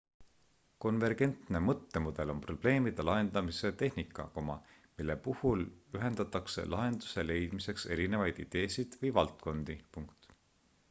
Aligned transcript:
konvergentne 0.83 1.59
mõttemudel 1.65 2.31
on 2.33 2.39
probleemide 2.45 3.03
lahendamise 3.09 3.71
tehnika 3.81 4.25
mille 4.47 5.15
puhul 5.27 5.61
ühendatakse 5.99 6.65
lahenduse 6.75 7.25
leidmiseks 7.33 7.85
erinevaid 7.97 8.39
ideesid 8.47 8.97
või 9.05 9.13
valdkondi 9.19 9.77